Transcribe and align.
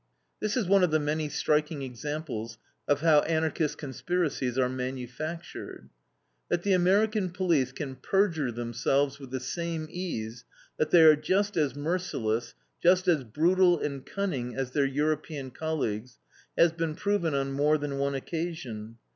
This 0.39 0.57
is 0.57 0.65
one 0.65 0.83
of 0.83 0.89
the 0.89 0.99
many 0.99 1.29
striking 1.29 1.83
examples 1.83 2.57
of 2.87 3.01
how 3.01 3.19
Anarchist 3.19 3.77
conspiracies 3.77 4.57
are 4.57 4.67
manufactured. 4.67 5.91
That 6.49 6.63
the 6.63 6.73
American 6.73 7.29
police 7.29 7.71
can 7.71 7.93
perjure 7.97 8.51
themselves 8.51 9.19
with 9.19 9.29
the 9.29 9.39
same 9.39 9.87
ease, 9.91 10.43
that 10.77 10.89
they 10.89 11.03
are 11.03 11.15
just 11.15 11.55
as 11.55 11.75
merciless, 11.75 12.55
just 12.81 13.07
as 13.07 13.23
brutal 13.23 13.77
and 13.79 14.03
cunning 14.03 14.55
as 14.55 14.71
their 14.71 14.85
European 14.85 15.51
colleagues, 15.51 16.17
has 16.57 16.71
been 16.71 16.95
proven 16.95 17.35
on 17.35 17.51
more 17.51 17.77
than 17.77 17.99
one 17.99 18.15
occasion. 18.15 18.97